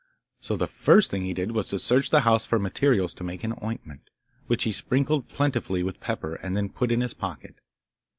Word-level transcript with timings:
So 0.39 0.57
the 0.57 0.65
first 0.65 1.11
thing 1.11 1.25
he 1.25 1.33
did 1.35 1.51
was 1.51 1.67
to 1.67 1.77
search 1.77 2.09
the 2.09 2.21
house 2.21 2.47
for 2.47 2.57
materials 2.57 3.13
to 3.13 3.23
make 3.23 3.43
an 3.43 3.53
ointment, 3.63 4.09
which 4.47 4.63
he 4.63 4.71
sprinkled 4.71 5.27
plentifully 5.29 5.83
with 5.83 5.99
pepper 5.99 6.37
and 6.41 6.55
then 6.55 6.69
put 6.69 6.91
in 6.91 7.01
his 7.01 7.13
pocket. 7.13 7.59